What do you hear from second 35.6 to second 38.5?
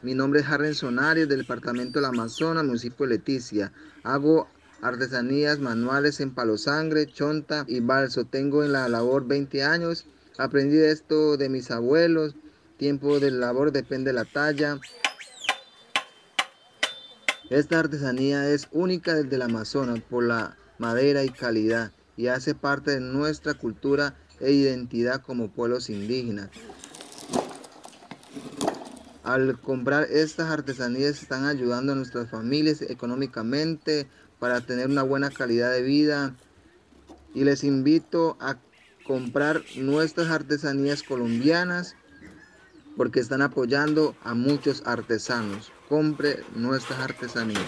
de vida y les invito